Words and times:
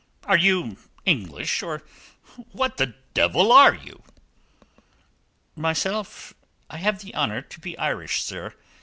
"Are 0.23 0.35
you 0.35 0.77
English, 1.05 1.61
or 1.61 1.83
what 2.53 2.77
the 2.77 2.95
devil 3.13 3.51
are 3.51 3.75
you?" 3.75 4.01
"Myself, 5.55 6.33
I 6.71 6.77
have 6.77 7.03
the 7.03 7.13
honour 7.13 7.43
to 7.43 7.59
be 7.59 7.77
Irish, 7.77 8.23
sir. 8.23 8.55